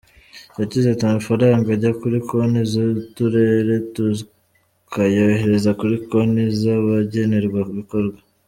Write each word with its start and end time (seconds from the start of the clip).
Yagize 0.59 0.85
ati 0.89 1.03
“Amafaranga 1.05 1.67
ajya 1.75 1.91
kuri 1.99 2.17
konti 2.27 2.61
z’Uturere 2.71 3.73
tukayohereza 3.93 5.71
kuri 5.79 5.95
konti 6.09 6.43
z’abagenerwa 6.59 7.59
bikorwa. 7.77 8.19